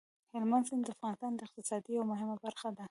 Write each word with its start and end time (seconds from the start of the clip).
هلمند 0.33 0.67
سیند 0.67 0.83
د 0.87 0.89
افغانستان 0.93 1.31
د 1.35 1.39
اقتصاد 1.47 1.81
یوه 1.95 2.05
مهمه 2.11 2.35
برخه 2.45 2.67
ده. 2.75 2.79